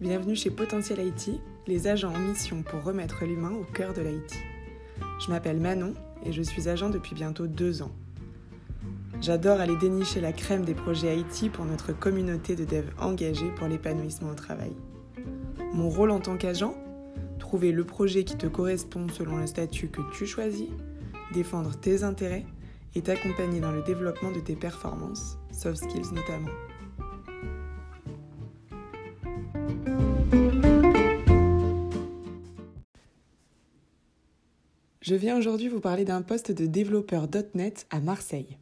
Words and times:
bienvenue 0.00 0.36
chez 0.36 0.50
Potentiel 0.50 1.04
IT, 1.04 1.40
les 1.66 1.88
agents 1.88 2.14
en 2.14 2.18
mission 2.18 2.62
pour 2.62 2.84
remettre 2.84 3.24
l'humain 3.24 3.50
au 3.50 3.64
cœur 3.64 3.92
de 3.92 4.00
l'IT. 4.00 4.32
Je 5.20 5.30
m'appelle 5.30 5.58
Manon 5.58 5.94
et 6.24 6.32
je 6.32 6.42
suis 6.42 6.68
agent 6.68 6.88
depuis 6.88 7.14
bientôt 7.14 7.48
deux 7.48 7.82
ans. 7.82 7.90
J'adore 9.20 9.60
aller 9.60 9.76
dénicher 9.76 10.20
la 10.20 10.32
crème 10.32 10.64
des 10.64 10.74
projets 10.74 11.18
IT 11.18 11.50
pour 11.50 11.64
notre 11.64 11.92
communauté 11.92 12.54
de 12.54 12.64
devs 12.64 12.92
engagés 13.00 13.50
pour 13.56 13.66
l'épanouissement 13.66 14.30
au 14.30 14.34
travail. 14.34 14.72
Mon 15.72 15.88
rôle 15.88 16.10
en 16.10 16.20
tant 16.20 16.36
qu'agent 16.36 16.74
Trouver 17.40 17.72
le 17.72 17.84
projet 17.84 18.24
qui 18.24 18.36
te 18.36 18.46
correspond 18.46 19.08
selon 19.08 19.38
le 19.38 19.46
statut 19.46 19.88
que 19.88 20.00
tu 20.16 20.26
choisis, 20.26 20.68
défendre 21.32 21.74
tes 21.76 22.04
intérêts 22.04 22.46
et 22.94 23.02
t'accompagner 23.02 23.58
dans 23.58 23.72
le 23.72 23.82
développement 23.82 24.30
de 24.30 24.40
tes 24.40 24.54
performances, 24.54 25.38
soft 25.50 25.78
skills 25.78 26.12
notamment. 26.12 26.50
Je 35.06 35.14
viens 35.14 35.36
aujourd'hui 35.36 35.68
vous 35.68 35.80
parler 35.80 36.06
d'un 36.06 36.22
poste 36.22 36.50
de 36.50 36.64
développeur 36.64 37.28
.NET 37.52 37.86
à 37.90 38.00
Marseille. 38.00 38.56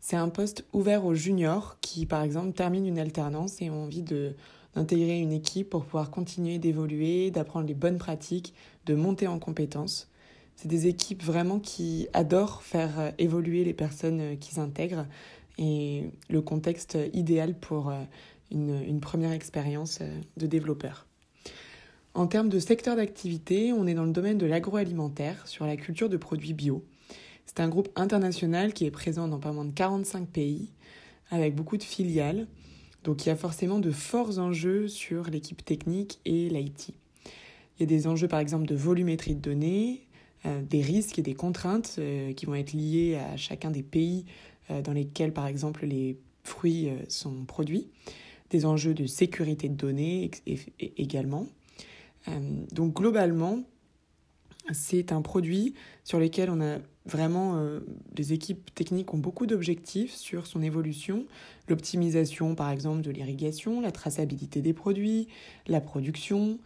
C'est 0.00 0.16
un 0.16 0.30
poste 0.30 0.64
ouvert 0.72 1.04
aux 1.04 1.14
juniors 1.14 1.76
qui, 1.82 2.06
par 2.06 2.22
exemple, 2.22 2.54
terminent 2.54 2.86
une 2.86 2.98
alternance 2.98 3.60
et 3.60 3.68
ont 3.68 3.84
envie 3.84 4.02
d'intégrer 4.02 5.20
une 5.20 5.32
équipe 5.32 5.68
pour 5.68 5.84
pouvoir 5.84 6.10
continuer 6.10 6.56
d'évoluer, 6.56 7.30
d'apprendre 7.30 7.66
les 7.66 7.74
bonnes 7.74 7.98
pratiques, 7.98 8.54
de 8.86 8.94
monter 8.94 9.26
en 9.26 9.38
compétences. 9.38 10.08
C'est 10.54 10.68
des 10.68 10.86
équipes 10.86 11.22
vraiment 11.22 11.58
qui 11.58 12.08
adorent 12.14 12.62
faire 12.62 12.98
euh, 12.98 13.10
évoluer 13.18 13.62
les 13.62 13.74
personnes 13.74 14.20
euh, 14.20 14.34
qu'ils 14.34 14.58
intègrent 14.58 15.06
et 15.58 16.04
le 16.30 16.40
contexte 16.40 16.96
idéal 17.12 17.54
pour 17.54 17.90
euh, 17.90 18.02
une, 18.50 18.82
une 18.82 19.00
première 19.00 19.32
expérience 19.32 19.98
de 20.38 20.46
développeur. 20.46 21.06
En 22.16 22.26
termes 22.26 22.48
de 22.48 22.58
secteur 22.58 22.96
d'activité, 22.96 23.74
on 23.74 23.86
est 23.86 23.92
dans 23.92 24.06
le 24.06 24.10
domaine 24.10 24.38
de 24.38 24.46
l'agroalimentaire 24.46 25.46
sur 25.46 25.66
la 25.66 25.76
culture 25.76 26.08
de 26.08 26.16
produits 26.16 26.54
bio. 26.54 26.82
C'est 27.44 27.60
un 27.60 27.68
groupe 27.68 27.90
international 27.94 28.72
qui 28.72 28.86
est 28.86 28.90
présent 28.90 29.28
dans 29.28 29.38
pas 29.38 29.52
moins 29.52 29.66
de 29.66 29.72
45 29.72 30.26
pays 30.26 30.70
avec 31.30 31.54
beaucoup 31.54 31.76
de 31.76 31.82
filiales. 31.82 32.46
Donc 33.04 33.26
il 33.26 33.28
y 33.28 33.32
a 33.32 33.36
forcément 33.36 33.80
de 33.80 33.90
forts 33.90 34.38
enjeux 34.38 34.88
sur 34.88 35.24
l'équipe 35.24 35.62
technique 35.62 36.18
et 36.24 36.48
l'IT. 36.48 36.94
Il 37.78 37.80
y 37.80 37.82
a 37.82 37.86
des 37.86 38.06
enjeux 38.06 38.28
par 38.28 38.40
exemple 38.40 38.64
de 38.64 38.74
volumétrie 38.74 39.34
de 39.34 39.42
données, 39.42 40.06
euh, 40.46 40.62
des 40.62 40.80
risques 40.80 41.18
et 41.18 41.22
des 41.22 41.34
contraintes 41.34 41.96
euh, 41.98 42.32
qui 42.32 42.46
vont 42.46 42.54
être 42.54 42.72
liés 42.72 43.16
à 43.16 43.36
chacun 43.36 43.70
des 43.70 43.82
pays 43.82 44.24
euh, 44.70 44.80
dans 44.80 44.94
lesquels, 44.94 45.34
par 45.34 45.46
exemple, 45.46 45.84
les 45.84 46.16
fruits 46.44 46.88
sont 47.08 47.44
produits, 47.44 47.88
des 48.48 48.64
enjeux 48.64 48.94
de 48.94 49.04
sécurité 49.04 49.68
de 49.68 49.74
données 49.74 50.30
également. 50.96 51.46
Donc 52.72 52.94
globalement, 52.94 53.62
c'est 54.72 55.12
un 55.12 55.22
produit 55.22 55.74
sur 56.04 56.18
lequel 56.18 56.50
on 56.50 56.60
a 56.60 56.78
vraiment, 57.04 57.62
les 58.16 58.32
équipes 58.32 58.74
techniques 58.74 59.14
ont 59.14 59.18
beaucoup 59.18 59.46
d'objectifs 59.46 60.12
sur 60.12 60.46
son 60.46 60.60
évolution, 60.60 61.26
l'optimisation 61.68 62.56
par 62.56 62.70
exemple 62.70 63.02
de 63.02 63.12
l'irrigation, 63.12 63.80
la 63.80 63.92
traçabilité 63.92 64.60
des 64.60 64.72
produits, 64.72 65.28
la 65.68 65.80
production 65.80 66.58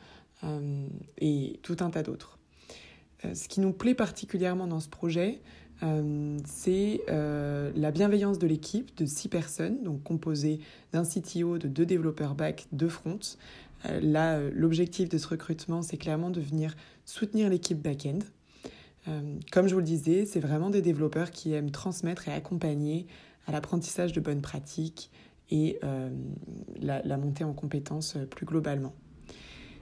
et 1.19 1.61
tout 1.63 1.77
un 1.81 1.91
tas 1.91 2.03
d'autres. 2.03 2.41
Euh, 3.25 3.35
ce 3.35 3.49
qui 3.49 3.61
nous 3.61 3.73
plaît 3.73 3.95
particulièrement 3.95 4.67
dans 4.67 4.81
ce 4.81 4.89
projet, 4.89 5.41
euh, 5.83 6.37
c'est 6.45 7.01
euh, 7.09 7.71
la 7.75 7.91
bienveillance 7.91 8.39
de 8.39 8.47
l'équipe 8.47 8.95
de 8.97 9.07
six 9.07 9.29
personnes, 9.29 9.83
donc 9.83 10.03
composée 10.03 10.61
d'un 10.93 11.05
CTO, 11.05 11.59
de 11.59 11.69
deux 11.69 11.87
développeurs 11.87 12.35
back, 12.35 12.67
deux 12.73 12.89
fronts. 12.89 13.37
Là, 14.01 14.41
l'objectif 14.51 15.09
de 15.09 15.19
ce 15.19 15.29
recrutement, 15.29 15.83
c'est 15.83 15.97
clairement 15.97 16.31
de 16.31 16.41
venir 16.41 16.77
soutenir 17.05 17.49
l'équipe 17.49 17.81
back-end. 17.81 18.21
comme 19.51 19.69
je 19.69 19.75
vous 19.75 19.81
le 19.81 19.87
disais, 19.87 20.27
c'est 20.27 20.41
vraiment 20.41 20.71
des 20.71 20.83
développeurs 20.83 21.31
qui 21.31 21.53
aiment 21.53 21.71
transmettre 21.71 22.29
et 22.29 22.33
accompagner 22.33 23.07
à 23.47 23.53
l'apprentissage 23.53 24.13
de 24.13 24.21
bonnes 24.21 24.43
pratiques 24.43 25.11
et 25.51 25.81
la 26.81 27.17
montée 27.17 27.45
en 27.45 27.53
compétences 27.53 28.17
plus 28.31 28.47
globalement. 28.47 28.95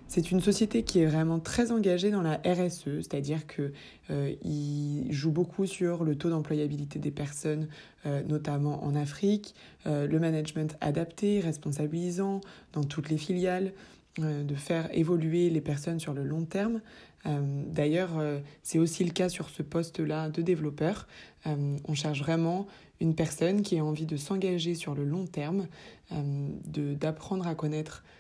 C'est 0.09 0.31
une 0.31 0.41
société 0.41 0.85
qui 0.85 1.01
est 1.01 1.07
vraiment 1.07 1.39
très 1.39 1.71
engagée 1.71 2.11
dans 2.11 2.23
la 2.23 2.41
RSE, 2.47 3.03
c'est-à-dire 3.03 3.47
qu'ils 3.47 3.73
euh, 4.11 5.05
jouent 5.11 5.33
beaucoup 5.33 5.67
sur 5.67 6.03
le 6.03 6.17
taux 6.17 6.31
d'employabilité 6.31 6.99
des 6.99 7.11
personnes, 7.11 7.69
euh, 8.07 8.23
notamment 8.23 8.83
en 8.85 8.97
Afrique, 8.97 9.55
euh, 9.87 10.07
le 10.07 10.19
management 10.19 10.79
adapté, 10.81 11.41
responsabilisant 11.41 12.41
dans 12.73 12.85
toutes 12.85 13.11
les 13.11 13.19
filiales, 13.19 13.73
de 14.21 14.55
faire 14.57 14.89
évoluer 14.99 15.49
les 15.49 15.61
personnes 15.61 16.01
sur 16.01 16.13
le 16.13 16.25
long 16.25 16.45
terme. 16.45 16.81
D'ailleurs, 17.25 18.21
c'est 18.65 18.81
aussi 18.81 19.05
le 19.05 19.13
cas 19.13 19.29
sur 19.29 19.49
ce 19.49 19.63
poste-là 19.63 20.29
de 20.29 20.43
développeur. 20.43 21.07
on 21.47 21.95
cherche 21.95 22.19
vraiment 22.19 22.67
une 23.01 23.15
personne 23.15 23.63
qui 23.63 23.79
a 23.79 23.85
envie 23.85 24.07
de 24.07 24.17
s'engager 24.17 24.75
sur 24.75 24.97
le 24.97 25.05
long 25.05 25.25
terme, 25.25 25.69
d'apprendre 26.11 27.47
à 27.47 27.55
connaître 27.55 28.03
euh, 28.03 28.19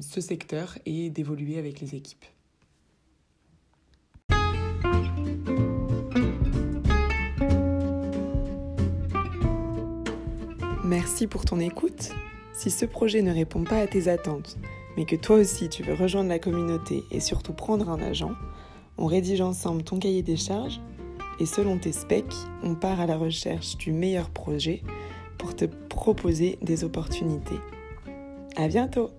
ce 0.00 0.20
secteur 0.20 0.78
et 0.86 1.10
d'évoluer 1.10 1.58
avec 1.58 1.80
les 1.80 1.94
équipes. 1.94 2.24
Merci 10.84 11.26
pour 11.28 11.44
ton 11.44 11.60
écoute. 11.60 12.10
Si 12.52 12.70
ce 12.70 12.84
projet 12.84 13.22
ne 13.22 13.32
répond 13.32 13.62
pas 13.62 13.78
à 13.78 13.86
tes 13.86 14.08
attentes, 14.08 14.58
mais 14.96 15.04
que 15.04 15.14
toi 15.14 15.36
aussi 15.36 15.68
tu 15.68 15.84
veux 15.84 15.94
rejoindre 15.94 16.28
la 16.28 16.40
communauté 16.40 17.04
et 17.12 17.20
surtout 17.20 17.52
prendre 17.52 17.88
un 17.90 18.00
agent, 18.00 18.32
on 18.98 19.06
rédige 19.06 19.40
ensemble 19.40 19.84
ton 19.84 19.98
cahier 19.98 20.22
des 20.22 20.36
charges 20.36 20.80
et 21.38 21.46
selon 21.46 21.78
tes 21.78 21.92
specs, 21.92 22.34
on 22.62 22.74
part 22.74 23.00
à 23.00 23.06
la 23.06 23.16
recherche 23.16 23.76
du 23.76 23.92
meilleur 23.92 24.30
projet 24.30 24.82
pour 25.38 25.54
te 25.54 25.64
proposer 25.64 26.58
des 26.60 26.82
opportunités. 26.82 27.60
À 28.56 28.66
bientôt! 28.66 29.10